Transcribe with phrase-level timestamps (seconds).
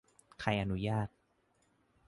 [0.41, 1.07] ใครอนุญาต